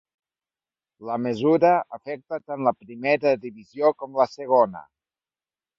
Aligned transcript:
La 1.09 1.17
mesura 1.25 1.73
afecta 1.99 2.41
tant 2.49 2.67
la 2.69 2.75
primera 2.81 3.35
divisió 3.47 3.95
com 4.03 4.21
la 4.23 4.33
segona. 4.37 4.85